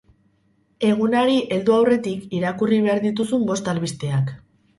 [0.87, 4.35] Egunari heldu aurretik irakurri behar dituzun bost albisteak.